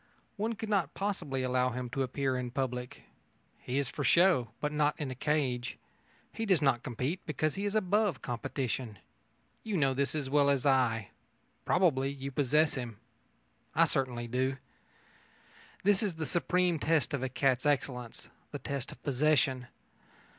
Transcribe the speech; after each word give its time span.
One 0.35 0.53
could 0.53 0.67
not 0.67 0.95
possibly 0.95 1.43
allow 1.43 1.69
him 1.69 1.87
to 1.91 2.01
appear 2.01 2.35
in 2.35 2.49
public. 2.49 3.03
He 3.59 3.77
is 3.77 3.87
for 3.87 4.03
show, 4.03 4.49
but 4.59 4.71
not 4.71 4.95
in 4.99 5.11
a 5.11 5.13
cage. 5.13 5.77
He 6.33 6.43
does 6.47 6.59
not 6.59 6.81
compete, 6.81 7.23
because 7.27 7.53
he 7.53 7.65
is 7.65 7.75
above 7.75 8.23
competition. 8.23 8.97
You 9.63 9.77
know 9.77 9.93
this 9.93 10.15
as 10.15 10.27
well 10.27 10.49
as 10.49 10.65
I. 10.65 11.09
Probably 11.65 12.09
you 12.11 12.31
possess 12.31 12.73
him. 12.73 12.97
I 13.75 13.85
certainly 13.85 14.27
do. 14.27 14.57
That 15.83 16.01
is 16.01 16.15
the 16.15 16.25
supreme 16.25 16.79
test 16.79 17.13
of 17.13 17.21
a 17.21 17.29
cat's 17.29 17.67
excellence 17.67 18.27
the 18.49 18.57
test 18.57 18.91
of 18.91 19.03
possession. 19.03 19.67